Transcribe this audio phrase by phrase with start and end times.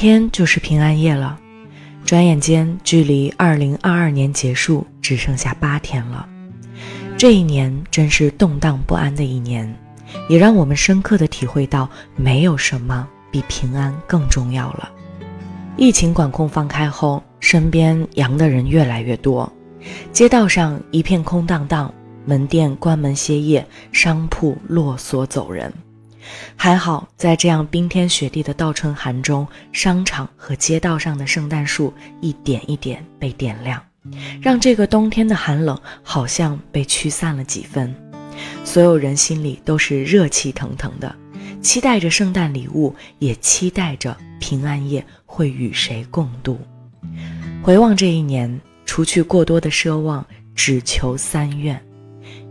[0.00, 1.38] 天就是平安夜了，
[2.06, 6.26] 转眼间距离二零二二年结束只剩下八天了。
[7.18, 9.70] 这一年真是动荡不安的一年，
[10.26, 11.86] 也让我们深刻的体会到，
[12.16, 14.90] 没有什么比平安更重要了。
[15.76, 19.52] 疫情管控放开后，身边阳的人越来越多，
[20.12, 21.92] 街道上一片空荡荡，
[22.24, 23.62] 门店关门歇业，
[23.92, 25.70] 商铺落锁走人。
[26.56, 33.82] 还好，在这样冰天雪地的倒春寒中，商场和街道上的圣诞树一点一点被点亮，
[34.40, 37.94] 让这个冬天的寒冷好像被驱散了几分。
[38.64, 41.14] 所有人心里都是热气腾腾的，
[41.60, 46.58] 期待着圣诞礼物，也期待着平安夜会与谁共度。
[47.62, 50.24] 回望这一年，除去过多的奢望，
[50.54, 51.82] 只求三愿：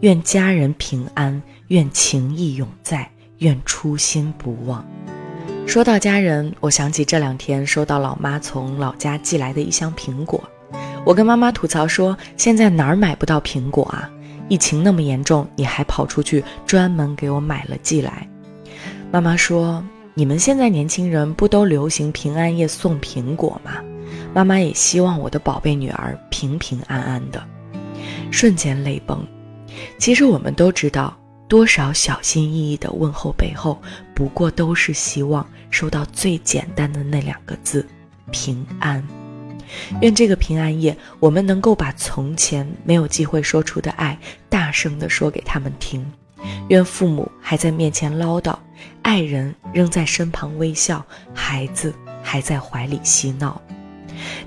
[0.00, 3.10] 愿家人平安，愿情谊永在。
[3.38, 4.84] 愿初心不忘。
[5.66, 10.42] 说到家人，我想起这两天收到老妈从老家寄来的一箱苹果。
[11.04, 14.10] 我跟妈妈吐槽说：“现在哪儿买不到苹果啊？
[14.48, 18.28] 疫情那么严重，你还跑出去专门给我买了寄来。”
[19.12, 23.72] 妈妈说：“你们现在年轻人不都流行平安夜送苹果吗？
[24.34, 27.42] 妈妈也希望我的宝贝女儿平平安安的。”
[28.32, 29.22] 瞬间泪崩。
[29.98, 31.14] 其实我们都知道。
[31.48, 33.80] 多少小心翼翼的问候背后，
[34.14, 37.86] 不过都是希望收到最简单的那两个字：
[38.30, 39.02] 平安。
[40.00, 44.18] 愿这个平安夜，我们能够把从前没有机会说出的爱，
[44.48, 46.04] 大声地说给他们听。
[46.68, 48.56] 愿父母还在面前唠叨，
[49.02, 53.60] 爱人仍在身旁微笑，孩子还在怀里嬉闹。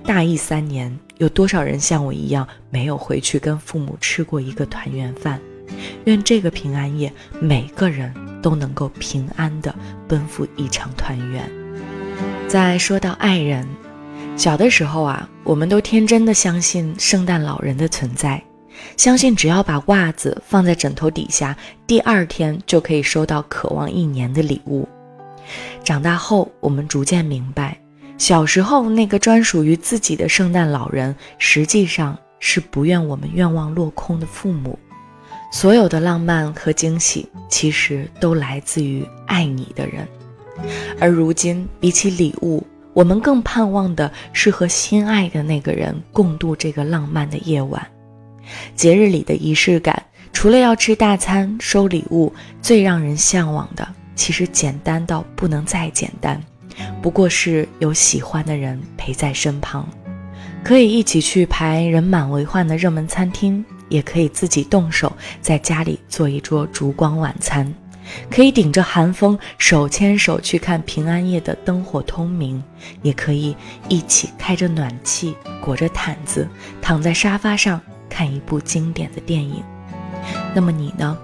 [0.04, 5.42] 大疫三年，有多少人像我一样，没有回去跟父母吃过一个团圆饭？
[6.06, 9.74] 愿这个平安夜，每个人都能够平安的
[10.08, 11.50] 奔赴一场团圆。
[12.48, 13.68] 再说到爱人，
[14.36, 18.44] 小的时候啊，我们都天真的相信圣诞老人的存在，
[18.98, 21.56] 相信只要把袜子放在枕头底下，
[21.88, 24.88] 第二天就可以收到渴望一年的礼物。
[25.84, 27.80] 长大后，我们逐渐明白，
[28.18, 34.78] 小时候那个专属于自己的圣诞老人，实际上是不愿我们愿望落空的父母。
[35.52, 40.08] 所有的浪漫和惊喜，其实都来自于爱你的人。
[41.00, 47.86] 而如今，比起礼物，我们更盼望的是和心爱的那个人共度这个浪漫的夜晚。
[48.76, 50.02] 节日里的仪式感，
[50.32, 56.42] 除了要吃大餐、收礼物，最让人向往的，其实简单到不能再简单，
[57.02, 59.88] 不过是有喜欢的人陪在身旁，
[60.64, 63.64] 可以一起去排人满为患的热门餐厅。
[63.92, 67.72] 也可以自己动手在家里做一桌烛光晚餐，
[68.30, 72.64] 可以顶着寒风手牵手去看平安夜的灯火通明，
[73.02, 73.56] 也可以
[73.90, 76.48] 一起开着暖气，裹着毯子，
[76.82, 77.80] 躺在沙发上
[78.10, 79.62] 看一部经典的电影。
[80.56, 81.18] 那么你呢？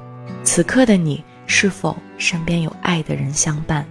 [0.44, 3.86] 此刻的你是否身边有爱的人相伴，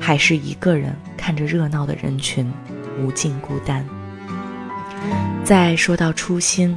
[0.00, 2.50] 还是一个人看着热闹的人群，
[2.98, 3.84] 无尽孤单？
[5.44, 6.76] 再说到初心。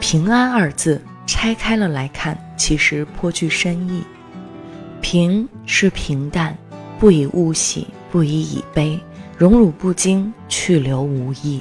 [0.00, 4.02] 平安二字拆开了来看，其实颇具深意。
[5.00, 6.56] 平是平淡，
[6.98, 8.98] 不以物喜，不以以悲，
[9.36, 11.60] 荣辱不惊，去留无意。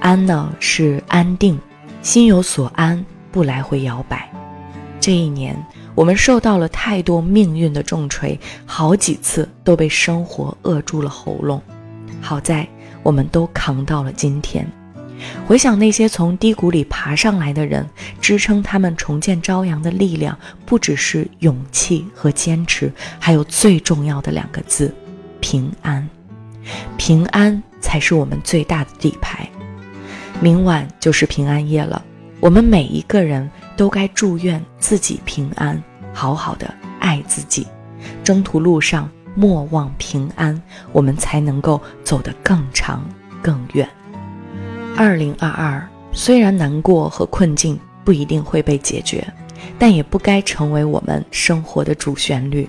[0.00, 1.58] 安呢是安定，
[2.00, 4.30] 心有所安，不来回摇摆。
[5.00, 5.56] 这一年，
[5.94, 11.60] 我们受到了太多命运的重锤，好几次都被生活扼住了喉咙，
[12.20, 12.66] 好在
[13.02, 14.66] 我们都扛到了今天。
[15.46, 17.88] 回想那些从低谷里爬上来的人，
[18.20, 24.94] 支撑他们重见朝阳的力量，不只是勇气和坚持，还有最重要的两个字：
[25.40, 26.08] 平安。
[26.96, 29.48] 平安才是我们最大的底牌。
[30.40, 32.02] 明晚就是平安夜了，
[32.40, 35.80] 我们每一个人都该祝愿自己平安，
[36.12, 37.66] 好好的爱自己。
[38.24, 40.60] 征途路上莫忘平安，
[40.92, 43.04] 我们才能够走得更长
[43.40, 43.88] 更远。
[44.96, 49.26] 二零二二，虽然难过和困境不一定会被解决，
[49.78, 52.68] 但也不该成为我们生活的主旋律。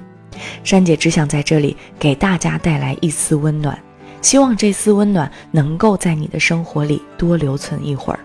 [0.63, 3.77] 珊姐只想在这里给大家带来一丝温暖，
[4.21, 8.19] 希望这丝温暖能够在你的生活里多留存一会儿。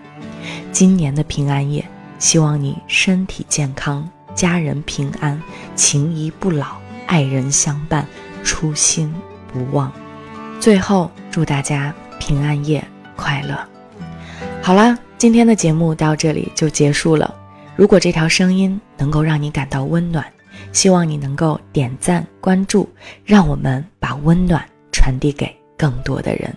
[0.71, 1.85] 今年的平安夜，
[2.17, 5.39] 希望你身体健康，家人平安，
[5.75, 8.07] 情谊不老，爱人相伴，
[8.43, 9.13] 初心
[9.51, 9.91] 不忘。
[10.59, 12.83] 最后，祝大家平安夜
[13.15, 13.55] 快乐！
[14.69, 17.33] 好啦，今天的节目到这里就结束了。
[17.75, 20.23] 如果这条声音能够让你感到温暖，
[20.71, 22.87] 希望你能够点赞关注，
[23.25, 26.55] 让我们把温暖传递给更多的人。